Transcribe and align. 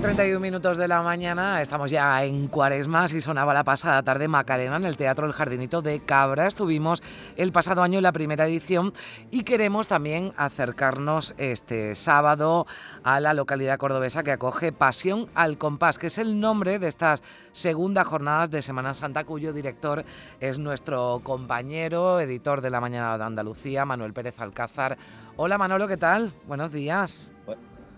31 0.00 0.40
minutos 0.40 0.76
de 0.76 0.88
la 0.88 1.00
mañana, 1.00 1.62
estamos 1.62 1.90
ya 1.90 2.22
en 2.22 2.48
Cuaresma 2.48 3.06
y 3.06 3.20
sonaba 3.22 3.54
la 3.54 3.64
pasada 3.64 4.02
tarde 4.02 4.28
Macarena 4.28 4.76
en 4.76 4.84
el 4.84 4.96
Teatro 4.96 5.26
El 5.26 5.32
Jardinito 5.32 5.80
de 5.80 6.00
Cabra. 6.00 6.46
Estuvimos 6.46 7.02
el 7.36 7.50
pasado 7.50 7.82
año 7.82 7.98
en 7.98 8.02
la 8.02 8.12
primera 8.12 8.46
edición 8.46 8.92
y 9.30 9.42
queremos 9.42 9.88
también 9.88 10.34
acercarnos 10.36 11.34
este 11.38 11.94
sábado 11.94 12.66
a 13.04 13.20
la 13.20 13.32
localidad 13.32 13.78
cordobesa 13.78 14.22
que 14.22 14.32
acoge 14.32 14.70
Pasión 14.70 15.28
al 15.34 15.56
Compás, 15.56 15.98
que 15.98 16.08
es 16.08 16.18
el 16.18 16.40
nombre 16.40 16.78
de 16.78 16.88
estas 16.88 17.22
segundas 17.52 18.06
jornadas 18.06 18.50
de 18.50 18.60
Semana 18.60 18.92
Santa, 18.92 19.24
cuyo 19.24 19.54
director 19.54 20.04
es 20.40 20.58
nuestro 20.58 21.20
compañero, 21.22 22.20
editor 22.20 22.60
de 22.60 22.68
La 22.68 22.82
Mañana 22.82 23.16
de 23.16 23.24
Andalucía, 23.24 23.86
Manuel 23.86 24.12
Pérez 24.12 24.40
Alcázar. 24.40 24.98
Hola 25.36 25.56
Manolo, 25.56 25.88
¿qué 25.88 25.96
tal? 25.96 26.32
Buenos 26.46 26.70
días. 26.70 27.32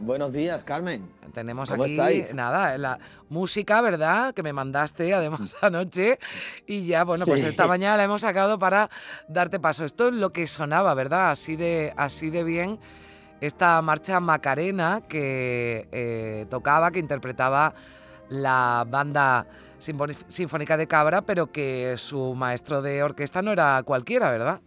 Buenos 0.01 0.33
días, 0.33 0.63
Carmen. 0.63 1.11
Tenemos 1.35 1.71
aquí, 1.73 1.99
nada, 2.33 2.79
la 2.79 3.01
música, 3.29 3.81
¿verdad? 3.81 4.33
Que 4.33 4.45
me 4.45 4.53
mandaste 4.53 5.13
además 5.13 5.57
anoche. 5.63 6.21
Y 6.67 6.87
ya, 6.87 7.03
bueno, 7.03 7.27
pues 7.27 7.43
esta 7.43 7.67
mañana 7.67 7.97
la 7.97 8.05
hemos 8.05 8.21
sacado 8.21 8.61
para 8.61 8.91
darte 9.29 9.59
paso. 9.59 9.85
Esto 9.85 10.09
es 10.09 10.15
lo 10.15 10.33
que 10.33 10.47
sonaba, 10.47 10.95
¿verdad? 10.95 11.31
Así 11.31 11.57
de, 11.57 11.93
así 11.97 12.31
de 12.31 12.45
bien. 12.45 12.79
Esta 13.41 13.83
marcha 13.83 14.21
Macarena 14.21 15.03
que 15.09 15.89
eh, 15.91 16.47
tocaba, 16.49 16.93
que 16.93 17.01
interpretaba 17.01 17.75
la 18.29 18.85
banda 18.89 19.47
sinfónica 19.79 20.77
de 20.77 20.87
Cabra, 20.87 21.23
pero 21.23 21.51
que 21.51 21.95
su 21.97 22.35
maestro 22.35 22.83
de 22.83 23.03
orquesta 23.03 23.43
no 23.43 23.53
era 23.53 23.83
cualquiera, 23.85 24.31
¿verdad? 24.31 24.61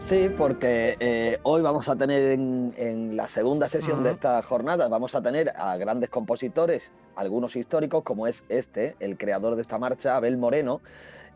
Sí, 0.00 0.30
porque 0.34 0.96
eh, 0.98 1.38
hoy 1.42 1.60
vamos 1.60 1.90
a 1.90 1.94
tener 1.94 2.30
en, 2.30 3.16
la 3.18 3.28
segunda 3.28 3.68
sesión 3.68 4.02
de 4.02 4.10
esta 4.10 4.40
jornada, 4.40 4.88
vamos 4.88 5.14
a 5.14 5.20
tener 5.20 5.52
a 5.54 5.76
grandes 5.76 6.08
compositores, 6.08 6.90
algunos 7.16 7.54
históricos, 7.54 8.02
como 8.02 8.26
es 8.26 8.44
este, 8.48 8.96
el 8.98 9.18
creador 9.18 9.56
de 9.56 9.62
esta 9.62 9.78
marcha, 9.78 10.16
Abel 10.16 10.38
Moreno, 10.38 10.80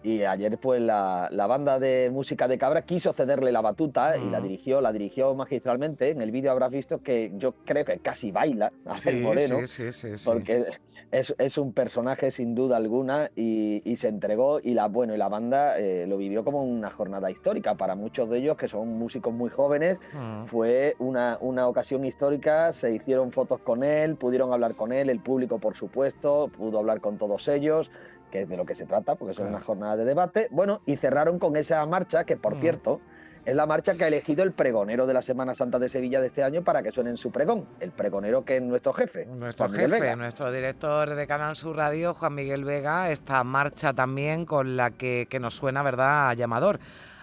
y 0.05 0.22
ayer, 0.22 0.58
pues, 0.58 0.83
la, 0.83 1.30
banda 1.48 1.80
de 1.80 2.10
música 2.12 2.47
de 2.47 2.58
Cabra 2.58 2.83
quiso 2.83 3.14
cederle 3.14 3.50
la 3.52 3.62
batuta 3.62 4.19
y 4.19 4.28
la 4.28 4.42
dirigió, 4.42 4.83
la 4.83 4.92
dirigió 4.92 5.34
magistralmente. 5.34 6.11
En 6.11 6.20
el 6.20 6.30
vídeo 6.30 6.50
habrás 6.50 6.70
visto 6.70 7.02
que 7.02 7.33
yo 7.36 7.55
creo 7.64 7.86
que 7.86 7.98
casi 8.00 8.30
baila 8.30 8.70
a 8.84 8.98
sí, 8.98 9.16
Moreno. 9.16 9.66
Sí, 9.66 9.91
sí, 9.92 10.08
porque 10.22 10.62
es, 11.11 11.56
un 11.56 11.72
personaje 11.72 12.30
sin 12.30 12.55
duda 12.55 12.77
alguna 12.77 13.30
y, 13.34 13.96
se 13.96 14.08
entregó. 14.08 14.61
Y 14.62 14.74
la, 14.74 14.88
bueno, 14.88 15.14
y 15.14 15.16
la 15.16 15.30
banda 15.30 15.78
eh, 15.78 16.06
lo 16.06 16.18
vivió 16.18 16.44
como 16.44 16.62
una 16.62 16.91
jornada 16.91 17.30
histórica. 17.30 17.74
Para 17.74 17.94
muchos 17.94 18.28
de 18.28 18.41
ellos, 18.41 18.58
que 18.58 18.68
son 18.68 18.98
músicos 18.98 19.33
muy 19.33 19.48
jóvenes, 19.48 20.00
fue 20.44 20.96
una, 20.98 21.39
una 21.41 21.66
ocasión 21.66 22.05
histórica. 22.05 22.72
Se 22.72 22.94
hicieron 22.94 23.33
fotos 23.33 23.61
con 23.61 23.83
él, 23.83 24.16
pudieron 24.16 24.52
hablar 24.52 24.74
con 24.74 24.92
él, 24.92 25.08
el 25.08 25.20
público, 25.20 25.58
por 25.58 25.74
supuesto, 25.77 26.50
pudo 26.55 26.80
hablar 26.80 27.00
con 27.00 27.16
todos 27.16 27.48
ellos 27.48 27.91
que 28.34 28.40
es 28.40 28.48
de 28.48 28.56
lo 28.56 28.66
que 28.66 28.74
se 28.74 28.84
trata, 28.84 29.14
porque 29.14 29.30
es 29.30 29.38
una 29.38 29.60
jornada 29.60 29.96
de 29.96 30.04
debate. 30.04 30.48
Bueno, 30.50 30.80
y 30.86 30.96
cerraron 30.96 31.39
con 31.39 31.55
esa 31.55 31.86
marcha, 31.86 32.24
que 32.24 32.36
por 32.36 32.56
mm. 32.56 32.61
cierto, 32.61 33.00
es 33.45 33.55
la 33.55 33.64
marcha 33.64 33.95
que 33.95 34.02
ha 34.02 34.08
elegido 34.08 34.42
el 34.42 34.50
pregonero 34.50 35.06
de 35.06 35.14
la 35.14 35.22
Semana 35.22 35.55
Santa 35.55 35.78
de 35.78 35.89
Sevilla 35.89 36.20
de 36.20 36.27
este 36.27 36.42
año 36.42 36.64
para 36.64 36.83
que 36.83 36.90
suene 36.90 37.11
en 37.11 37.17
su 37.17 37.30
pregón. 37.30 37.68
El 37.78 37.92
pregonero 37.92 38.45
que 38.45 38.56
es 38.56 38.62
nuestro 38.62 38.92
jefe. 38.92 39.24
Nuestro 39.27 39.68
jefe, 39.68 40.17
nuestro 40.17 40.50
director 40.50 41.14
de 41.14 41.27
Canal 41.28 41.55
Sur 41.55 41.77
Radio, 41.77 42.12
Juan 42.12 42.34
Miguel 42.34 42.64
Vega, 42.64 43.08
esta 43.12 43.45
marcha 43.45 43.92
también 43.92 44.46
con 44.46 44.77
la 44.77 44.90
que, 44.90 45.28
que 45.30 45.39
nos 45.39 45.55
suena, 45.55 45.84
¿verdad?, 45.84 46.30
a 46.30 46.34
llamador 46.34 46.80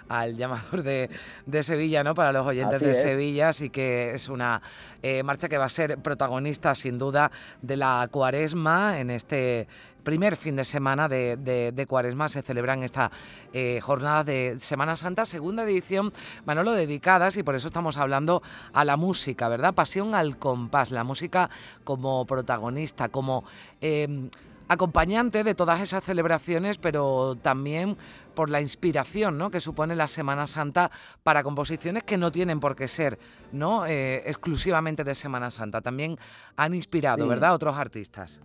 al 0.10 0.38
llamador 0.38 0.84
de, 0.84 1.10
Sevilla, 1.64 2.04
¿no? 2.04 2.16
Para 2.16 2.32
los 2.32 2.46
oyentes 2.46 2.80
de 2.80 2.94
Sevilla, 2.94 3.50
así 3.50 3.70
que 3.70 4.14
es 4.14 4.30
una 4.30 4.62
eh, 5.02 5.24
marcha 5.24 5.50
que 5.50 5.58
va 5.58 5.66
a 5.66 5.70
ser 5.70 5.98
protagonista, 6.00 6.76
sin 6.76 6.98
duda, 6.98 7.32
de 7.62 7.78
la 7.78 8.08
cuaresma 8.12 9.00
en 9.00 9.10
este 9.12 9.68
primer 10.02 10.36
fin 10.36 10.56
de 10.56 10.64
semana 10.64 11.08
de, 11.08 11.86
Cuaresma 11.88 12.30
se 12.30 12.42
celebran 12.42 12.84
esta 12.84 13.12
eh, 13.54 13.80
jornada 13.82 14.24
de 14.24 14.60
Semana 14.60 14.96
Santa, 14.96 15.26
segunda 15.26 15.64
edición, 15.64 16.12
Manolo, 16.46 16.72
dedicadas, 16.72 17.38
y 17.38 17.44
por 17.44 17.56
eso 17.56 17.68
estamos 17.68 17.98
hablando 17.98 18.42
a 18.74 18.84
la 18.86 18.98
música, 18.98 19.48
¿verdad? 19.48 19.74
Pasión 19.74 20.16
al 20.16 20.38
compás, 20.38 20.92
la 20.92 21.04
música 21.04 21.50
como 21.84 22.26
protagonista, 22.26 23.10
como 23.10 23.44
eh, 23.82 24.30
acompañante 24.72 25.44
de 25.44 25.54
todas 25.54 25.82
esas 25.82 26.04
celebraciones, 26.04 26.78
pero 26.78 27.36
también 27.36 27.98
por 28.34 28.50
la 28.50 28.62
inspiración 28.62 29.38
¿no? 29.38 29.52
que 29.52 29.60
supone 29.60 29.96
la 29.96 30.08
Semana 30.08 30.46
Santa 30.46 30.90
para 31.24 31.44
composiciones 31.44 32.04
que 32.04 32.18
no 32.18 32.32
tienen 32.32 32.60
por 32.60 32.76
qué 32.76 32.88
ser 32.88 33.20
¿no? 33.52 33.86
Eh, 33.86 34.24
exclusivamente 34.26 35.04
de 35.04 35.14
Semana 35.14 35.52
Santa. 35.52 35.82
También 35.82 36.18
han 36.56 36.74
inspirado, 36.74 37.28
¿verdad?, 37.28 37.54
otros 37.54 37.76
artistas. 37.76 38.40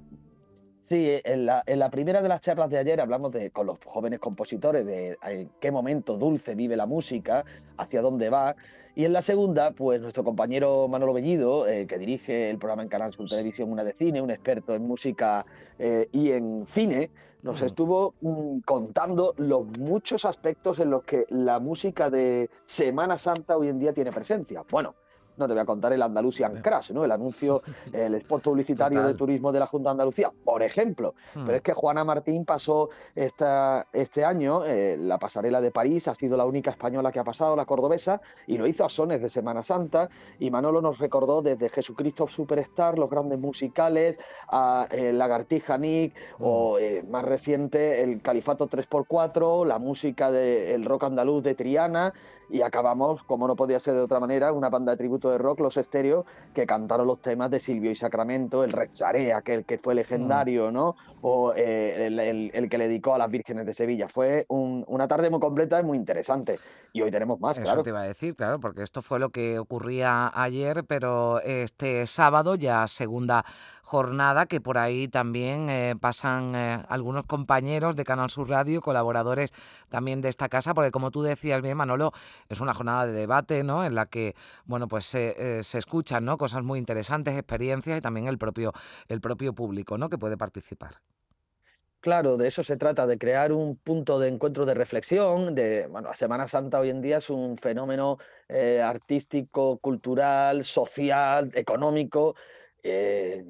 Sí, 0.83 1.21
en 1.25 1.47
la, 1.47 1.63
en 1.67 1.81
la, 1.81 1.91
primera 1.91 2.23
de 2.23 2.29
las 2.29 2.41
charlas 2.41 2.71
de 2.71 2.79
ayer 2.79 3.01
hablamos 3.01 3.33
de, 3.33 3.51
con 3.51 3.67
los 3.67 3.79
jóvenes 3.85 4.21
compositores 4.21 4.87
de 4.87 5.19
en 5.23 5.51
qué 5.61 5.73
momento 5.73 6.17
dulce 6.17 6.55
vive 6.55 6.77
la 6.77 6.87
música, 6.87 7.45
hacia 7.77 8.03
dónde 8.03 8.31
va. 8.31 8.55
Y 8.99 9.05
en 9.05 9.13
la 9.13 9.21
segunda, 9.21 9.73
pues 9.73 10.01
nuestro 10.01 10.25
compañero 10.25 10.89
Manolo 10.89 11.13
Bellido, 11.13 11.69
eh, 11.69 11.87
que 11.87 11.99
dirige 11.99 12.49
el 12.49 12.57
programa 12.57 12.83
en 12.83 12.89
Canal 12.89 13.13
Sur 13.13 13.29
Televisión 13.29 13.71
Una 13.71 13.85
de 13.85 13.93
Cine, 13.93 14.23
un 14.23 14.31
experto 14.31 14.75
en 14.75 14.87
música 14.87 15.45
eh, 15.79 16.09
y 16.13 16.31
en 16.33 16.67
cine, 16.67 17.11
nos 17.43 17.61
estuvo 17.61 18.15
mm, 18.23 18.61
contando 18.61 19.35
los 19.37 19.67
muchos 19.79 20.25
aspectos 20.25 20.79
en 20.79 20.89
los 20.89 21.05
que 21.05 21.27
la 21.29 21.61
música 21.61 22.09
de 22.09 22.49
Semana 22.65 23.19
Santa 23.19 23.59
hoy 23.59 23.69
en 23.69 23.79
día 23.79 23.93
tiene 23.93 24.13
presencia. 24.13 24.65
Bueno, 24.71 24.95
no 25.37 25.47
te 25.47 25.53
voy 25.53 25.63
a 25.63 25.67
contar 25.67 25.93
el 25.93 26.03
Andalusian 26.03 26.61
Crash, 26.63 26.93
¿no? 26.93 27.05
El 27.05 27.13
anuncio, 27.13 27.63
el 27.93 28.15
spot 28.17 28.43
publicitario 28.43 29.03
de 29.03 29.15
turismo 29.15 29.53
de 29.53 29.61
la 29.61 29.67
Junta 29.67 29.91
de 29.91 29.93
Andalucía, 29.93 30.31
por 30.45 30.63
ejemplo. 30.63 31.15
Hmm. 31.35 31.45
Pero 31.45 31.57
es 31.57 31.63
que 31.63 31.73
Juana 31.73 32.05
Martín 32.05 32.45
pasó 32.45 32.91
esta, 33.15 33.87
este 33.93 34.25
año, 34.25 34.65
eh, 34.65 34.97
la 34.99 35.19
pasarela 35.19 35.61
de 35.61 35.71
París, 35.71 36.09
ha 36.09 36.15
sido 36.15 36.37
la 36.37 36.45
única 36.45 36.71
española 36.71 37.13
que 37.13 37.19
ha 37.19 37.25
pasado, 37.25 37.57
la 37.57 37.65
cordobesa, 37.65 38.21
y 38.47 38.59
lo 38.59 38.67
hizo 38.67 38.85
a 38.85 38.91
sones 38.91 39.23
de 39.23 39.29
Semana 39.29 39.63
Santa. 39.63 40.09
Y 40.39 40.51
Manolo 40.51 40.81
nos 40.81 40.99
recordó 40.99 41.43
desde 41.43 41.69
Jesucristo 41.69 42.29
Superstar, 42.29 42.99
los 42.99 43.11
grandes 43.11 43.39
musicales, 43.39 44.19
a 44.49 44.89
eh, 44.91 45.13
Lagartija 45.13 45.79
Nick, 45.79 46.15
o 46.39 46.75
hmm. 46.75 46.79
eh, 46.81 47.05
más 47.09 47.25
reciente, 47.25 48.03
el 48.03 48.23
Califato 48.23 48.69
3x4, 48.69 49.67
la 49.67 49.79
música 49.79 50.31
del 50.31 50.85
rock 50.85 51.05
andaluz 51.05 51.43
de 51.43 51.55
Triana 51.55 52.13
y 52.49 52.63
acabamos, 52.63 53.23
como 53.25 53.47
no 53.47 53.57
podía 53.57 53.81
ser 53.81 53.95
de 53.95 54.01
otra 54.01 54.21
manera, 54.21 54.53
una 54.53 54.69
banda 54.69 54.93
de 54.93 54.99
tributo 54.99 55.31
de 55.31 55.39
rock, 55.39 55.61
Los 55.61 55.77
Estéreos, 55.77 56.25
que 56.55 56.67
cantaron 56.67 57.07
los 57.07 57.21
temas 57.21 57.51
de 57.51 57.61
Silvio 57.61 57.91
y 57.91 57.97
Sacramento, 57.97 58.65
el 58.65 58.73
Rechare, 58.73 59.33
aquel 59.33 59.65
que 59.65 59.79
fue 59.79 59.95
legendario, 59.95 60.71
mm. 60.71 60.75
¿no? 60.75 60.97
O 61.23 61.53
eh, 61.57 62.07
el, 62.07 62.69
que 62.69 62.79
le 62.79 62.89
dedicó 62.89 63.15
a 63.15 63.19
las 63.19 63.31
vírgenes 63.31 63.67
de 63.67 63.75
Sevilla. 63.75 64.09
Fue 64.09 64.47
una 64.49 65.09
tarde 65.09 65.31
muy 65.31 65.41
completa 65.41 65.81
y 65.81 65.83
muy 65.83 65.99
interesante. 65.99 66.59
Y 66.93 67.03
hoy 67.03 67.11
tenemos 67.11 67.41
más, 67.41 67.59
Eso 67.59 67.83
te 67.83 67.91
iba 67.91 68.01
a 68.01 68.05
decir, 68.05 68.35
claro, 68.37 68.61
porque 68.61 68.83
esto 68.83 69.03
fue 69.03 69.19
lo 69.19 69.31
que 69.31 69.59
ocurría 69.59 70.31
ayer, 70.35 70.85
pero 70.85 71.41
este 71.41 72.07
sábado 72.07 72.55
ya 72.55 72.87
segunda 72.87 73.45
jornada 73.87 74.47
que 74.47 74.61
por 74.61 74.79
ahí 74.79 75.07
también 75.07 75.71
eh, 75.71 75.95
pasan 76.01 76.57
eh, 76.57 76.83
algunos 76.89 77.25
compañeros 77.25 77.95
de 77.95 78.05
Canal 78.05 78.31
Sur 78.31 78.49
Radio, 78.49 78.81
colaboradores 78.81 79.53
también 79.89 80.23
de 80.23 80.29
esta 80.29 80.49
casa, 80.49 80.75
porque 80.75 80.91
como 80.91 81.13
tú 81.13 81.23
decías 81.23 81.63
bien, 81.63 81.77
Manolo, 81.77 82.13
es 82.49 82.61
una 82.61 82.75
jornada 82.75 83.07
de 83.07 83.13
debate, 83.13 83.65
¿no? 83.65 83.85
En 83.85 83.95
la 83.95 84.07
que, 84.07 84.35
bueno, 84.65 84.89
pues 84.89 85.07
se, 85.07 85.59
eh, 85.59 85.63
se 85.63 85.79
escuchan, 85.79 86.25
¿no? 86.25 86.39
Cosas 86.39 86.63
muy 86.63 86.79
interesantes, 86.79 87.35
experiencias 87.35 87.99
y 87.99 88.01
también 88.01 88.27
el 88.27 88.39
propio, 88.39 88.73
el 89.09 89.21
propio 89.21 89.55
público, 89.55 89.99
¿no? 89.99 90.09
Que 90.09 90.19
puede 90.19 90.37
participar. 90.37 90.93
Claro, 92.01 92.37
de 92.37 92.47
eso 92.47 92.63
se 92.63 92.77
trata, 92.77 93.05
de 93.07 93.19
crear 93.19 93.53
un 93.53 93.77
punto 93.77 94.21
de 94.21 94.29
encuentro 94.29 94.65
de 94.65 94.75
reflexión. 94.75 95.57
De, 95.57 95.89
bueno, 95.89 96.09
la 96.09 96.15
Semana 96.15 96.47
Santa 96.47 96.79
hoy 96.79 96.91
en 96.91 97.03
día 97.03 97.19
es 97.19 97.31
un 97.31 97.59
fenómeno 97.59 98.19
artístico, 98.49 99.79
cultural, 99.79 100.65
social, 100.65 101.51
económico, 101.55 102.37
eh, 102.87 103.45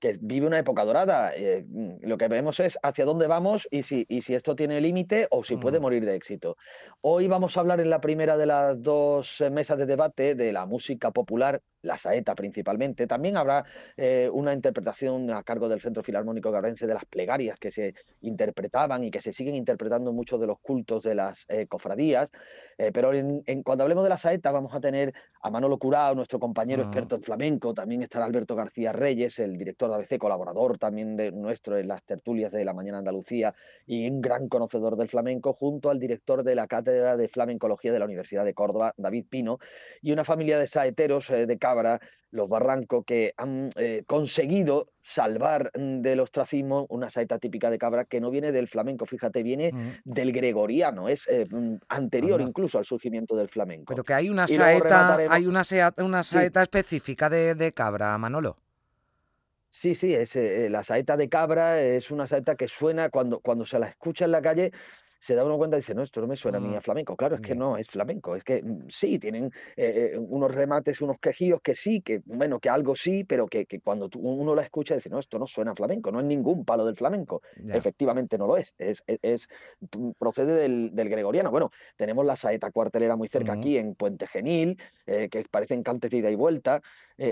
que 0.00 0.16
vive 0.20 0.46
una 0.46 0.58
época 0.58 0.84
dorada. 0.84 1.32
Eh, 1.34 1.64
mm, 1.66 2.06
lo 2.06 2.18
que 2.18 2.28
vemos 2.28 2.60
es 2.60 2.78
hacia 2.82 3.04
dónde 3.04 3.26
vamos 3.26 3.68
y 3.70 3.82
si, 3.82 4.06
y 4.08 4.22
si 4.22 4.34
esto 4.34 4.56
tiene 4.56 4.80
límite 4.80 5.28
o 5.30 5.44
si 5.44 5.56
puede 5.56 5.78
mm. 5.78 5.82
morir 5.82 6.04
de 6.04 6.14
éxito. 6.14 6.56
Hoy 7.00 7.28
vamos 7.28 7.56
a 7.56 7.60
hablar 7.60 7.80
en 7.80 7.90
la 7.90 8.00
primera 8.00 8.36
de 8.36 8.46
las 8.46 8.82
dos 8.82 9.42
mesas 9.50 9.78
de 9.78 9.86
debate 9.86 10.34
de 10.34 10.52
la 10.52 10.66
música 10.66 11.10
popular 11.10 11.60
la 11.86 11.96
saeta 11.96 12.34
principalmente. 12.34 13.06
También 13.06 13.36
habrá 13.36 13.64
eh, 13.96 14.28
una 14.32 14.52
interpretación 14.52 15.30
a 15.30 15.42
cargo 15.42 15.68
del 15.68 15.80
Centro 15.80 16.02
Filarmónico 16.02 16.50
Gabrense 16.50 16.86
de 16.86 16.94
las 16.94 17.04
plegarias 17.04 17.58
que 17.58 17.70
se 17.70 17.94
interpretaban 18.22 19.04
y 19.04 19.10
que 19.10 19.20
se 19.20 19.32
siguen 19.32 19.54
interpretando 19.54 20.10
en 20.10 20.16
muchos 20.16 20.40
de 20.40 20.46
los 20.46 20.58
cultos 20.58 21.04
de 21.04 21.14
las 21.14 21.46
eh, 21.48 21.66
cofradías. 21.66 22.30
Eh, 22.78 22.90
pero 22.92 23.14
en, 23.14 23.42
cuando 23.62 23.84
hablemos 23.84 24.04
de 24.04 24.10
la 24.10 24.18
saeta 24.18 24.50
vamos 24.50 24.74
a 24.74 24.80
tener 24.80 25.14
a 25.42 25.50
Manolo 25.50 25.78
Curao, 25.78 26.14
nuestro 26.14 26.38
compañero 26.38 26.82
ah. 26.82 26.86
experto 26.86 27.16
en 27.16 27.22
flamenco, 27.22 27.72
también 27.72 28.02
estará 28.02 28.26
Alberto 28.26 28.54
García 28.54 28.92
Reyes, 28.92 29.38
el 29.38 29.56
director 29.56 29.88
de 29.88 29.96
ABC, 29.96 30.18
colaborador 30.18 30.76
también 30.78 31.16
de 31.16 31.32
nuestro 31.32 31.78
en 31.78 31.88
las 31.88 32.02
tertulias 32.04 32.52
de 32.52 32.64
la 32.64 32.74
Mañana 32.74 32.98
Andalucía 32.98 33.54
y 33.86 34.08
un 34.10 34.20
gran 34.20 34.48
conocedor 34.48 34.96
del 34.96 35.08
flamenco, 35.08 35.52
junto 35.52 35.90
al 35.90 35.98
director 35.98 36.42
de 36.42 36.54
la 36.54 36.66
Cátedra 36.66 37.16
de 37.16 37.28
Flamencología 37.28 37.92
de 37.92 37.98
la 37.98 38.04
Universidad 38.04 38.44
de 38.44 38.54
Córdoba, 38.54 38.92
David 38.96 39.26
Pino, 39.30 39.58
y 40.02 40.12
una 40.12 40.24
familia 40.24 40.58
de 40.58 40.66
saeteros 40.66 41.28
de 41.28 41.58
Cabra, 41.76 42.00
los 42.30 42.48
Barrancos, 42.48 43.04
que 43.04 43.34
han 43.36 43.70
eh, 43.76 44.04
conseguido 44.06 44.88
salvar 45.02 45.70
mm, 45.74 46.00
del 46.00 46.20
ostracismo 46.20 46.86
una 46.88 47.10
saeta 47.10 47.38
típica 47.38 47.70
de 47.70 47.78
Cabra 47.78 48.04
que 48.04 48.20
no 48.20 48.30
viene 48.30 48.52
del 48.52 48.68
flamenco, 48.68 49.06
fíjate, 49.06 49.42
viene 49.42 50.00
del 50.04 50.32
gregoriano, 50.32 51.08
es 51.08 51.26
eh, 51.28 51.46
mm, 51.50 51.76
anterior 51.88 52.40
incluso 52.40 52.78
al 52.78 52.84
surgimiento 52.84 53.36
del 53.36 53.48
flamenco. 53.48 53.94
Pero 53.94 54.04
que 54.04 54.14
hay 54.14 54.28
una 54.28 54.46
saeta, 54.46 55.16
hay 55.30 55.46
una, 55.46 55.62
una 55.98 56.22
saeta 56.22 56.62
específica 56.62 57.28
de, 57.28 57.72
Cabra, 57.72 58.16
Manolo. 58.18 58.56
Sí, 59.68 59.94
sí, 59.94 60.14
es, 60.14 60.34
eh, 60.36 60.68
la 60.70 60.82
saeta 60.82 61.18
de 61.18 61.28
cabra 61.28 61.82
es 61.82 62.10
una 62.10 62.26
saeta 62.26 62.54
que 62.54 62.66
suena 62.66 63.10
cuando, 63.10 63.40
cuando 63.40 63.66
se 63.66 63.78
la 63.78 63.88
escucha 63.88 64.24
en 64.24 64.30
la 64.30 64.40
calle, 64.40 64.72
se 65.18 65.34
da 65.34 65.44
uno 65.44 65.56
cuenta 65.56 65.76
y 65.76 65.80
dice, 65.80 65.94
no, 65.94 66.02
esto 66.02 66.20
no 66.20 66.26
me 66.26 66.36
suena 66.36 66.58
a 66.58 66.60
mí 66.60 66.74
a 66.74 66.80
flamenco. 66.80 67.16
Claro, 67.16 67.36
es 67.36 67.40
que 67.40 67.54
no 67.54 67.76
es 67.76 67.88
flamenco, 67.88 68.36
es 68.36 68.44
que 68.44 68.62
mm, 68.62 68.88
sí, 68.88 69.18
tienen 69.18 69.46
eh, 69.76 70.12
eh, 70.12 70.18
unos 70.18 70.52
remates, 70.52 71.00
unos 71.00 71.18
quejíos 71.20 71.60
que 71.62 71.74
sí, 71.74 72.00
que 72.00 72.22
bueno, 72.24 72.58
que 72.60 72.68
algo 72.68 72.94
sí, 72.96 73.24
pero 73.24 73.46
que, 73.46 73.66
cuando 73.82 74.08
uno 74.18 74.54
la 74.54 74.62
escucha 74.62 74.94
dice, 74.94 75.10
no, 75.10 75.18
esto 75.18 75.38
no 75.38 75.46
suena 75.46 75.72
a 75.72 75.74
flamenco, 75.74 76.10
no 76.10 76.20
es 76.20 76.26
ningún 76.26 76.64
palo 76.64 76.84
del 76.84 76.96
flamenco. 76.96 77.42
Efectivamente 77.68 78.38
no 78.38 78.46
lo 78.46 78.56
es, 78.56 78.74
es, 78.78 79.02
es, 79.06 79.48
mm, 79.96 80.10
procede 80.18 80.54
del, 80.54 80.90
gregoriano. 80.94 81.50
Bueno, 81.50 81.70
tenemos 81.96 82.24
la 82.26 82.36
saeta 82.36 82.70
cuartelera 82.70 83.16
muy 83.16 83.28
cerca 83.28 83.52
aquí 83.52 83.78
en 83.78 83.94
Puente 83.94 84.26
Genil, 84.26 84.78
eh, 85.06 85.28
que 85.28 85.44
parecen 85.50 85.82
cantes 85.82 86.10
de 86.10 86.18
ida 86.18 86.30
y 86.30 86.34
vuelta. 86.34 86.82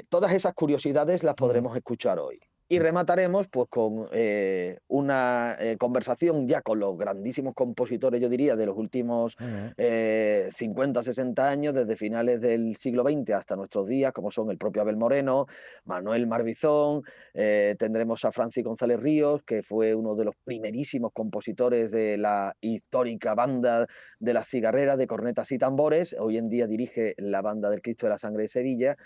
todas 0.09 0.33
esas 0.33 0.55
curiosidades 0.55 1.23
las 1.23 1.35
podremos 1.35 1.77
escuchar 1.77 2.19
hoy. 2.19 2.41
Y 2.67 2.79
remataremos 2.79 3.47
pues, 3.49 3.69
con 3.69 4.07
eh, 4.13 4.79
una 4.89 5.55
eh, 5.61 5.77
conversación 5.77 6.49
ya 6.49 6.63
con 6.63 6.79
los 6.79 6.97
grandísimos 6.97 7.55
compositores, 7.55 8.23
yo 8.23 8.31
diría, 8.31 8.57
de 8.57 8.65
los 8.65 8.77
últimos 8.79 9.37
50, 9.37 11.03
60 11.03 11.43
eh, 11.47 11.53
años, 11.53 11.75
desde 11.75 11.97
finales 11.97 12.41
del 12.41 12.77
siglo 12.77 13.03
XX 13.03 13.33
hasta 13.33 13.55
nuestros 13.55 13.87
días, 13.87 14.13
como 14.15 14.31
son 14.31 14.51
el 14.51 14.57
propio 14.57 14.81
Abel 14.81 14.97
Moreno, 14.97 15.47
Manuel 15.85 16.27
Marbizón, 16.27 17.03
tendremos 17.35 18.25
a 18.25 18.33
Francis 18.33 18.65
González 18.65 18.99
Ríos, 18.99 19.43
que 19.43 19.63
fue 19.63 19.95
uno 19.95 20.15
de 20.15 20.25
los 20.25 20.35
primerísimos 20.43 21.13
compositores 21.13 21.91
de 21.91 22.17
la 22.17 22.57
histórica 22.63 23.35
banda 23.35 23.87
de 24.19 24.33
las 24.33 24.49
cigarreras 24.49 24.97
de 24.97 25.07
cornetas 25.07 25.53
y 25.53 25.59
tambores, 25.59 26.17
hoy 26.19 26.39
en 26.39 26.49
día 26.49 26.67
dirige 26.67 27.15
la 27.19 27.43
banda 27.43 27.69
del 27.69 27.83
Cristo 27.83 28.07
de 28.07 28.11
la 28.11 28.19
Sangre 28.19 28.45
de 28.45 28.49
Sevilla, 28.49 28.97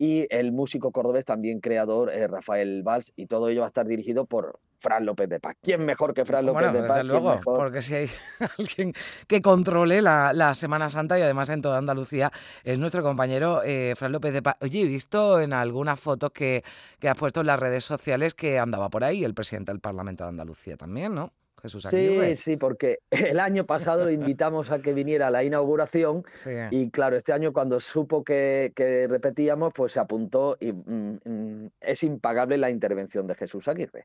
y 0.00 0.26
el 0.30 0.50
músico 0.50 0.92
cordobés 0.92 1.26
también 1.26 1.60
creador 1.60 2.10
eh, 2.10 2.26
Rafael 2.26 2.82
Valls 2.82 3.12
y 3.16 3.26
todo 3.26 3.50
ello 3.50 3.60
va 3.60 3.66
a 3.66 3.68
estar 3.68 3.86
dirigido 3.86 4.24
por 4.24 4.58
Fran 4.78 5.04
López 5.04 5.28
de 5.28 5.40
Paz. 5.40 5.56
¿Quién 5.60 5.84
mejor 5.84 6.14
que 6.14 6.24
Fran 6.24 6.46
López 6.46 6.72
de 6.72 6.82
Paz? 6.84 6.96
Desde 6.96 7.04
luego, 7.04 7.38
porque 7.44 7.82
si 7.82 7.94
hay 7.94 8.10
alguien 8.58 8.94
que 9.26 9.42
controle 9.42 10.00
la, 10.00 10.54
Semana 10.54 10.88
Santa 10.88 11.18
y 11.18 11.22
además 11.22 11.50
en 11.50 11.60
toda 11.60 11.76
Andalucía 11.76 12.32
es 12.64 12.78
nuestro 12.78 13.02
compañero 13.02 13.60
eh, 13.62 13.92
Fran 13.94 14.10
López 14.10 14.32
de 14.32 14.40
Paz. 14.40 14.56
Oye, 14.62 14.80
he 14.80 14.86
visto 14.86 15.38
en 15.38 15.52
algunas 15.52 16.00
fotos 16.00 16.30
que, 16.32 16.64
que 16.98 17.10
has 17.10 17.18
puesto 17.18 17.40
en 17.40 17.48
las 17.48 17.60
redes 17.60 17.84
sociales 17.84 18.32
que 18.32 18.58
andaba 18.58 18.88
por 18.88 19.04
ahí 19.04 19.22
el 19.22 19.34
presidente 19.34 19.70
del 19.70 19.82
Parlamento 19.82 20.24
de 20.24 20.30
Andalucía 20.30 20.78
también, 20.78 21.14
¿no? 21.14 21.34
Jesús 21.60 21.86
Sí, 21.88 22.36
sí, 22.36 22.56
porque 22.56 22.98
el 23.10 23.40
año 23.40 23.66
pasado 23.66 24.04
lo 24.04 24.10
invitamos 24.10 24.70
a 24.70 24.80
que 24.80 24.92
viniera 24.92 25.28
a 25.28 25.30
la 25.30 25.44
inauguración 25.44 26.24
y 26.70 26.90
claro, 26.90 27.16
este 27.16 27.32
año 27.32 27.52
cuando 27.52 27.80
supo 27.80 28.24
que, 28.24 28.72
repetíamos, 29.08 29.72
pues 29.74 29.92
se 29.92 30.00
apuntó 30.00 30.56
y 30.60 30.72
mm, 30.72 31.20
mm, 31.24 31.70
es 31.80 32.02
impagable 32.02 32.58
la 32.58 32.70
intervención 32.70 33.26
de 33.26 33.34
Jesús 33.34 33.68
Aguirre. 33.68 34.02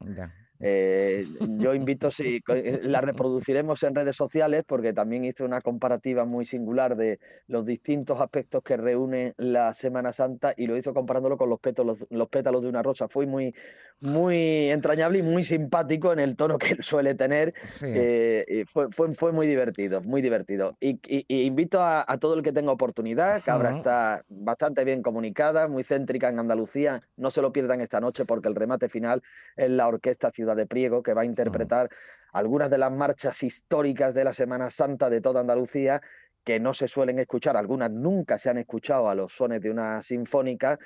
Eh, 0.60 1.26
yo 1.60 1.74
invito, 1.74 2.12
sí, 2.12 2.40
eh, 2.48 2.80
la 2.84 3.02
reproduciremos 3.02 3.84
en 3.84 3.94
redes 3.94 4.16
sociales 4.16 4.64
porque 4.66 4.94
también 4.94 5.26
hice 5.26 5.44
una 5.44 5.60
comparativa 5.60 6.24
muy 6.24 6.46
singular 6.46 6.96
de 6.96 7.20
los 7.48 7.66
distintos 7.66 8.22
aspectos 8.22 8.64
que 8.64 8.78
reúne 8.78 9.34
la 9.38 9.74
Semana 9.74 10.14
Santa 10.14 10.54
y 10.56 10.68
lo 10.68 10.78
hizo 10.78 10.94
comparándolo 10.94 11.38
con 11.38 11.50
los 11.50 11.60
pétalos, 11.60 12.06
los 12.10 12.30
pétalos 12.30 12.62
de 12.62 12.70
una 12.70 12.82
rosa. 12.82 13.08
Fue 13.08 13.26
muy, 13.26 13.54
muy 14.00 14.70
entrañable 14.70 15.20
y 15.20 15.24
muy 15.24 15.44
simpático 15.44 16.14
en 16.14 16.20
el 16.20 16.36
tono 16.36 16.58
que 16.58 16.70
él 16.70 16.78
suele 16.84 17.16
tener. 17.16 17.45
Eh, 17.84 18.66
fue, 18.68 18.90
fue, 18.92 19.14
fue, 19.14 19.32
muy 19.32 19.48
divertido, 19.48 20.02
muy 20.02 20.22
divertido. 20.22 20.78
Y, 20.80 21.00
invito 21.28 21.84
a, 21.84 22.06
todo 22.20 22.36
el 22.36 22.44
que 22.44 22.52
tenga 22.52 22.72
oportunidad, 22.72 23.44
Cabra 23.44 23.78
está 23.78 24.24
bastante 24.30 24.86
bien 24.86 25.02
comunicada, 25.02 25.68
muy 25.68 25.84
céntrica 25.84 26.30
en 26.30 26.40
Andalucía. 26.40 27.02
No 27.18 27.32
se 27.32 27.42
lo 27.42 27.52
pierdan 27.52 27.82
esta 27.82 28.00
noche 28.00 28.26
porque 28.26 28.48
el 28.48 28.56
remate 28.56 28.90
final 28.90 29.22
es 29.56 29.70
la 29.70 29.88
Orquesta 29.88 30.32
Ciudad 30.32 30.56
de 30.56 30.68
Priego, 30.68 31.04
que 31.04 31.14
va 31.14 31.22
a 31.22 31.26
interpretar 31.26 31.90
algunas 32.34 32.70
de 32.70 32.78
las 32.78 32.92
marchas 32.92 33.44
históricas 33.44 34.14
de 34.14 34.24
la 34.24 34.34
Semana 34.34 34.70
Santa 34.70 35.10
de 35.10 35.22
toda 35.22 35.42
Andalucía, 35.42 36.02
que 36.44 36.60
no 36.60 36.74
se 36.74 36.88
suelen 36.88 37.18
escuchar, 37.20 37.58
algunas 37.58 37.92
nunca 37.92 38.38
se 38.38 38.50
han 38.50 38.58
escuchado 38.58 39.10
a 39.10 39.16
los 39.16 39.34
sones 39.34 39.62
de 39.62 39.72
una 39.72 40.04
sinfónica, 40.04 40.78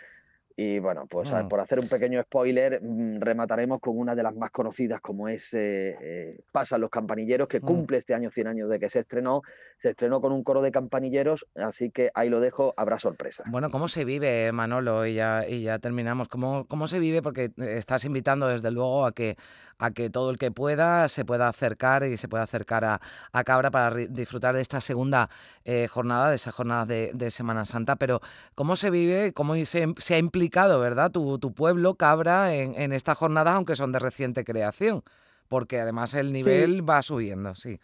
y 0.62 0.78
bueno, 0.80 1.06
pues 1.10 1.32
mm. 1.32 1.48
por 1.48 1.62
hacer 1.62 1.80
un 1.80 1.88
pequeño 1.88 2.22
spoiler, 2.22 2.82
mm, 2.84 3.22
remataremos 3.22 3.80
con 3.80 3.98
una 3.98 4.14
de 4.14 4.24
las 4.24 4.36
más 4.36 4.52
conocidas, 4.52 5.00
como 5.00 5.30
es 5.30 5.54
eh, 5.54 5.96
eh, 6.02 6.40
Pasan 6.52 6.82
los 6.82 6.90
campanilleros, 6.90 7.48
que 7.48 7.62
mm. 7.62 7.64
cumple 7.64 7.98
este 8.00 8.14
año 8.14 8.30
100 8.30 8.48
años 8.48 8.70
de 8.70 8.78
que 8.78 8.90
se 8.90 9.00
estrenó. 9.00 9.42
Se 9.78 9.92
estrenó 9.92 10.20
con 10.20 10.34
un 10.34 10.44
coro 10.44 10.62
de 10.62 10.74
campanilleros, 10.74 11.48
así 11.56 11.92
que 11.92 12.10
ahí 12.14 12.28
lo 12.28 12.42
dejo, 12.42 12.74
habrá 12.76 13.00
sorpresa. 13.00 13.46
Bueno, 13.48 13.72
¿cómo 13.72 13.88
se 13.88 14.04
vive, 14.04 14.52
Manolo? 14.52 15.06
Y 15.06 15.14
ya, 15.14 15.48
y 15.48 15.64
ya 15.64 15.80
terminamos. 15.80 16.28
¿Cómo, 16.28 16.66
¿Cómo 16.68 16.88
se 16.88 17.00
vive? 17.00 17.22
Porque 17.22 17.52
estás 17.58 18.04
invitando 18.04 18.48
desde 18.50 18.70
luego 18.70 19.06
a 19.06 19.14
que, 19.14 19.38
a 19.78 19.92
que 19.92 20.10
todo 20.10 20.30
el 20.30 20.38
que 20.38 20.52
pueda 20.52 21.08
se 21.08 21.24
pueda 21.24 21.48
acercar 21.48 22.04
y 22.04 22.18
se 22.18 22.28
pueda 22.28 22.44
acercar 22.44 22.84
a, 22.84 23.00
Cabra 23.46 23.72
para 23.72 23.96
disfrutar 23.96 24.54
de 24.54 24.62
esta 24.62 24.82
segunda 24.82 25.30
eh, 25.64 25.88
jornada, 25.88 26.30
de 26.30 26.36
esa 26.36 26.52
jornada 26.52 26.86
de, 26.86 27.30
Semana 27.32 27.64
Santa. 27.64 27.96
Pero, 27.96 28.20
¿cómo 28.56 28.76
se 28.76 28.90
vive? 28.90 29.32
¿Cómo 29.32 29.56
se, 29.66 29.94
se 29.98 30.16
ha 30.16 30.18
implicado? 30.18 30.49
¿Verdad? 30.80 31.12
Tu, 31.12 31.54
pueblo, 31.54 31.96
Cabra, 31.96 32.56
en, 32.56 32.80
en 32.80 32.94
estas 32.94 33.18
jornadas, 33.18 33.56
aunque 33.56 33.76
son 33.76 33.92
de 33.92 34.00
reciente 34.00 34.44
creación, 34.44 35.04
porque 35.48 35.80
además 35.80 36.14
el 36.14 36.32
nivel 36.32 36.88
va 36.88 37.02
subiendo, 37.02 37.56
sí. 37.56 37.80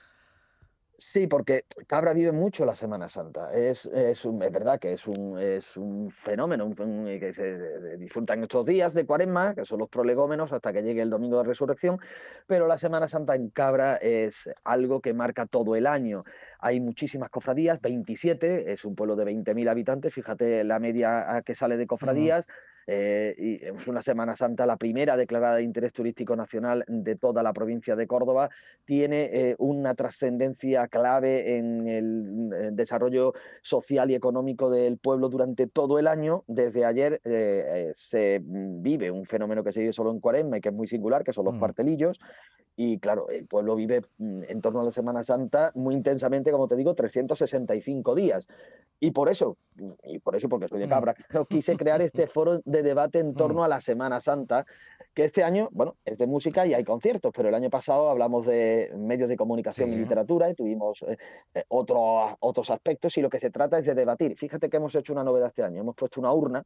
Sí, 0.98 1.28
porque 1.28 1.66
Cabra 1.88 2.14
vive 2.14 2.32
mucho 2.32 2.66
la 2.66 2.74
Semana 2.74 3.10
Santa. 3.10 3.54
Es, 3.54 3.86
es, 3.86 4.26
verdad 4.50 4.80
que 4.80 4.94
es 4.94 5.08
un, 5.08 5.38
es 5.38 5.76
un 5.76 6.10
fenómeno 6.10 6.70
que 6.72 7.34
se 7.34 7.98
disfrutan 7.98 8.44
estos 8.44 8.66
días 8.66 8.94
de 8.94 9.06
cuaresma, 9.06 9.54
que 9.56 9.66
son 9.66 9.80
los 9.80 9.90
prolegómenos, 9.90 10.54
hasta 10.54 10.72
que 10.72 10.84
llegue 10.84 11.02
el 11.02 11.10
domingo 11.10 11.40
de 11.40 11.44
resurrección, 11.44 12.00
pero 12.48 12.66
la 12.68 12.78
Semana 12.78 13.10
Santa 13.10 13.36
en 13.36 13.50
Cabra 13.50 13.96
es 13.98 14.50
algo 14.64 15.02
que 15.02 15.14
marca 15.14 15.46
todo 15.46 15.76
el 15.76 15.86
año. 15.86 16.24
Hay 16.60 16.80
muchísimas 16.80 17.30
cofradías, 17.30 17.82
27, 17.82 18.72
es 18.72 18.86
un 18.86 18.96
pueblo 18.96 19.18
de 19.18 19.26
20.000 19.26 19.68
habitantes, 19.70 20.14
fíjate 20.14 20.64
la 20.64 20.80
media 20.80 21.44
que 21.46 21.56
sale 21.56 21.76
de 21.76 21.88
cofradías, 21.88 22.48
eh, 22.88 23.36
y 23.38 23.66
es 23.66 23.88
una 23.88 24.02
Semana 24.02 24.36
Santa, 24.36 24.66
la 24.66 24.78
primera 24.78 25.18
declarada 25.18 25.56
de 25.56 25.64
interés 25.64 25.92
turístico 25.92 26.36
nacional 26.36 26.86
de 26.88 27.16
toda 27.16 27.42
la 27.44 27.52
provincia 27.52 27.96
de 27.96 28.08
Córdoba, 28.08 28.50
tiene 28.86 29.24
eh, 29.34 29.56
una 29.58 29.96
trascendencia 29.96 30.85
clave 30.88 31.58
en 31.58 31.88
el 31.88 32.76
desarrollo 32.76 33.34
social 33.62 34.12
y 34.12 34.16
económico 34.16 34.70
del 34.70 34.98
pueblo 34.98 35.30
durante 35.30 35.68
todo 35.68 36.00
el 36.00 36.08
año. 36.08 36.44
Desde 36.48 36.86
ayer 36.86 37.22
eh, 37.24 37.92
se 37.94 38.42
vive 38.44 39.12
un 39.12 39.26
fenómeno 39.26 39.64
que 39.64 39.72
se 39.72 39.82
vive 39.82 39.94
solo 39.94 40.12
en 40.12 40.20
Cuaresma 40.20 40.58
y 40.58 40.62
que 40.62 40.70
es 40.70 40.76
muy 40.76 40.88
singular, 40.88 41.24
que 41.24 41.34
son 41.34 41.46
los 41.46 41.56
mm. 41.56 41.60
cuartelillos. 41.60 42.20
Y 42.78 43.00
claro, 43.00 43.30
el 43.30 43.48
pueblo 43.48 43.76
vive 43.76 44.02
mm, 44.18 44.44
en 44.50 44.62
torno 44.62 44.82
a 44.82 44.84
la 44.84 44.92
Semana 44.92 45.24
Santa 45.24 45.72
muy 45.76 45.96
intensamente, 45.96 46.52
como 46.52 46.68
te 46.68 46.76
digo, 46.76 46.94
365 46.94 48.16
días. 48.16 48.48
Y 49.00 49.12
por 49.12 49.30
eso, 49.30 49.58
y 50.04 50.20
por 50.20 50.36
eso, 50.36 50.50
porque 50.50 50.68
soy 50.68 50.80
de 50.80 50.88
mm. 50.88 50.90
Cabra, 50.90 51.16
quise 51.50 51.78
crear 51.78 52.02
este 52.02 52.28
foro 52.34 52.62
de 52.66 52.84
debate 52.84 53.20
en 53.20 53.34
torno 53.34 53.64
a 53.64 53.68
la 53.68 53.80
Semana 53.82 54.20
Santa, 54.20 54.66
que 55.14 55.24
este 55.24 55.44
año, 55.44 55.70
bueno, 55.72 55.96
es 56.04 56.18
de 56.18 56.28
música 56.28 56.66
y 56.66 56.74
hay 56.74 56.84
conciertos, 56.84 57.32
pero 57.34 57.48
el 57.48 57.56
año 57.56 57.70
pasado 57.70 58.10
hablamos 58.10 58.46
de 58.46 58.92
medios 58.98 59.30
de 59.30 59.38
comunicación 59.38 59.94
y 59.94 59.96
literatura 59.96 60.50
y 60.50 60.56
tuvimos 60.56 61.02
eh, 61.08 61.18
eh, 61.54 61.64
otros 61.70 62.70
aspectos 62.70 63.18
y 63.18 63.22
lo 63.22 63.30
que 63.30 63.40
se 63.40 63.50
trata 63.50 63.80
es 63.80 63.86
de 63.86 63.96
debatir. 63.96 64.36
Fíjate 64.38 64.70
que 64.70 64.78
hemos 64.78 64.94
hecho 64.96 65.14
una 65.14 65.24
novedad 65.24 65.48
este 65.48 65.64
año, 65.64 65.80
hemos 65.80 65.96
puesto 65.96 66.20
una 66.20 66.34
urna 66.34 66.66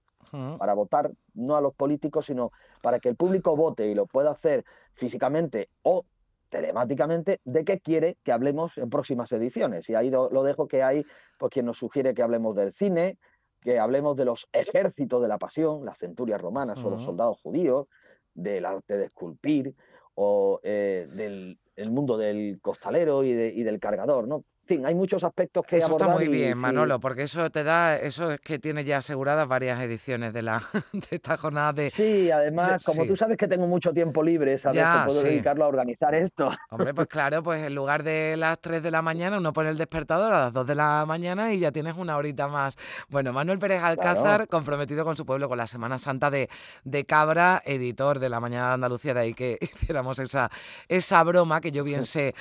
para 0.58 0.74
votar, 0.74 1.12
no 1.34 1.56
a 1.56 1.62
los 1.62 1.74
políticos, 1.74 2.26
sino 2.26 2.52
para 2.82 3.00
que 3.00 3.10
el 3.10 3.16
público 3.16 3.56
vote 3.56 3.88
y 3.88 3.96
lo 3.96 4.06
pueda 4.06 4.32
hacer 4.32 4.64
físicamente 5.00 5.70
o 5.82 6.06
telemáticamente 6.50 7.40
de 7.46 7.64
qué 7.64 7.80
quiere 7.80 8.18
que 8.24 8.32
hablemos 8.32 8.78
en 8.78 8.90
próximas 8.90 9.32
ediciones. 9.32 9.90
Y 9.90 9.96
ahí 9.96 10.10
lo 10.10 10.44
dejo 10.44 10.68
que 10.68 10.84
hay 10.84 11.06
pues, 11.38 11.52
quien 11.52 11.66
nos 11.66 11.78
sugiere 11.78 12.14
que 12.14 12.22
hablemos 12.22 12.56
del 12.56 12.72
cine, 12.72 13.18
que 13.62 13.80
hablemos 13.80 14.16
de 14.16 14.26
los 14.26 14.48
ejércitos 14.52 15.22
de 15.22 15.28
la 15.28 15.38
pasión, 15.38 15.86
las 15.86 16.00
centurias 16.00 16.42
romanas 16.42 16.84
o 16.84 16.90
los 16.90 17.04
soldados 17.04 17.40
judíos, 17.42 17.88
del 18.34 18.66
arte 18.66 18.98
de 18.98 19.06
esculpir 19.06 19.76
o 20.16 20.60
eh, 20.64 21.08
del 21.12 21.58
el 21.76 21.92
mundo 21.92 22.18
del 22.18 22.60
costalero 22.62 23.24
y, 23.24 23.30
y 23.30 23.64
del 23.64 23.80
cargador, 23.80 24.28
¿no? 24.28 24.44
Fin, 24.70 24.86
hay 24.86 24.96
muchos 24.96 25.24
aspectos 25.24 25.66
que 25.66 25.78
eso 25.78 25.88
abordar. 25.88 26.10
Está 26.10 26.20
muy 26.20 26.28
bien, 26.28 26.58
Manolo, 26.58 27.00
porque 27.00 27.24
eso 27.24 27.50
te 27.50 27.64
da, 27.64 27.98
eso 27.98 28.32
es 28.32 28.40
que 28.40 28.60
tiene 28.60 28.84
ya 28.84 28.98
aseguradas 28.98 29.48
varias 29.48 29.82
ediciones 29.82 30.32
de 30.32 30.44
la 30.44 30.62
de 30.94 31.08
esta 31.10 31.38
jornada 31.38 31.74
de. 31.74 31.90
Sí, 31.90 32.30
además, 32.32 32.84
como 32.86 33.06
tú 33.06 33.16
sabes 33.16 33.36
que 33.36 33.48
tengo 33.48 33.68
mucho 33.68 33.92
tiempo 33.92 34.22
libre, 34.22 34.58
sabes 34.58 34.82
que 34.82 35.06
puedo 35.06 35.24
dedicarlo 35.24 35.66
a 35.66 35.68
organizar 35.68 36.14
esto. 36.14 36.52
Hombre, 36.70 36.94
pues 36.94 37.08
claro, 37.10 37.42
pues 37.44 37.64
en 37.64 37.76
lugar 37.76 38.04
de 38.04 38.38
las 38.38 38.60
3 38.60 38.84
de 38.84 38.92
la 38.92 39.02
mañana, 39.02 39.40
uno 39.40 39.52
pone 39.52 39.70
el 39.70 39.78
despertador 39.78 40.32
a 40.32 40.40
las 40.40 40.54
2 40.54 40.68
de 40.68 40.76
la 40.76 41.04
mañana 41.08 41.52
y 41.54 41.60
ya 41.60 41.72
tienes 41.72 41.98
una 41.98 42.16
horita 42.16 42.48
más. 42.48 42.78
Bueno, 43.10 43.34
Manuel 43.34 43.58
Pérez 43.58 43.82
Alcázar, 43.84 44.48
comprometido 44.48 45.04
con 45.04 45.18
su 45.18 45.26
pueblo, 45.26 45.50
con 45.50 45.58
la 45.58 45.68
Semana 45.68 45.98
Santa 45.98 46.30
de, 46.30 46.50
de 46.84 47.06
Cabra, 47.06 47.62
editor 47.66 48.20
de 48.20 48.30
la 48.30 48.40
Mañana 48.40 48.68
de 48.68 48.74
Andalucía, 48.76 49.14
de 49.16 49.20
ahí 49.22 49.34
que 49.34 49.58
hiciéramos 49.62 50.20
esa, 50.20 50.52
esa 50.88 51.24
broma, 51.24 51.60
que 51.60 51.72
yo 51.72 51.84
bien 51.84 52.06
sé 52.06 52.36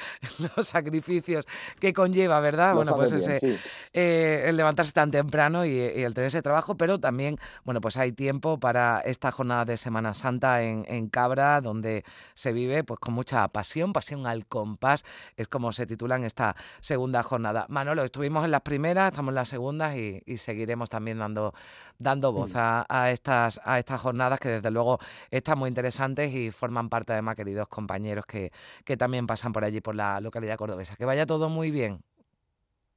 los 0.56 0.68
sacrificios 0.68 1.46
que 1.80 1.94
conlleva 1.94 2.17
lleva, 2.18 2.40
¿verdad? 2.40 2.74
bueno, 2.74 2.94
pues 2.96 3.12
ese, 3.12 3.58
eh, 3.92 4.44
el 4.46 4.56
levantarse 4.56 4.92
tan 4.92 5.10
temprano 5.10 5.64
y, 5.64 5.78
el 5.78 6.14
tener 6.14 6.26
ese 6.26 6.42
trabajo, 6.42 6.76
pero 6.76 6.98
también, 6.98 7.36
bueno, 7.64 7.80
pues 7.80 7.96
hay 7.96 8.12
tiempo 8.12 8.58
para 8.58 9.00
esta 9.00 9.30
jornada 9.30 9.64
de 9.64 9.76
Semana 9.76 10.14
Santa 10.14 10.62
en, 10.62 11.08
Cabra, 11.08 11.60
donde 11.60 12.04
se 12.34 12.52
vive 12.52 12.84
pues 12.84 13.00
con 13.00 13.14
mucha 13.14 13.46
pasión, 13.48 13.92
pasión 13.92 14.26
al 14.26 14.46
compás, 14.46 15.04
es 15.36 15.48
como 15.48 15.72
se 15.72 15.86
titula 15.86 16.16
en 16.16 16.24
esta 16.24 16.56
segunda 16.80 17.22
jornada. 17.22 17.66
Manolo, 17.68 18.04
estuvimos 18.04 18.44
en 18.44 18.50
las 18.50 18.62
primeras, 18.62 19.12
estamos 19.12 19.30
en 19.30 19.36
las 19.36 19.48
segundas 19.48 19.96
y, 19.96 20.22
seguiremos 20.36 20.88
también 20.88 21.18
dando, 21.18 21.52
dando 21.98 22.32
voz 22.32 22.50
mm. 22.50 22.84
a, 22.88 23.10
estas, 23.10 23.60
a 23.64 23.78
estas 23.78 24.00
jornadas 24.00 24.38
que 24.38 24.48
desde 24.48 24.70
luego 24.70 24.98
están 25.30 25.58
muy 25.58 25.68
interesantes 25.68 26.32
y 26.32 26.50
forman 26.50 26.88
parte 26.88 27.12
además, 27.12 27.36
queridos 27.36 27.68
compañeros, 27.68 28.24
que, 28.26 28.52
que 28.84 28.96
también 28.96 29.26
pasan 29.26 29.52
por 29.52 29.64
allí, 29.64 29.80
por 29.80 29.94
la 29.94 30.20
localidad 30.20 30.56
cordobesa. 30.56 30.96
Que 30.96 31.04
vaya 31.04 31.26
todo 31.26 31.48
muy 31.48 31.70
bien. 31.70 32.02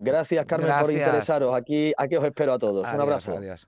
Gracias, 0.01 0.45
Carmen, 0.45 0.71
por 0.79 0.91
interesaros. 0.91 1.53
Aquí, 1.53 1.93
aquí 1.95 2.15
os 2.15 2.25
espero 2.25 2.53
a 2.53 2.59
todos. 2.59 2.87
Un 2.91 3.01
abrazo. 3.01 3.37
Adiós. 3.37 3.67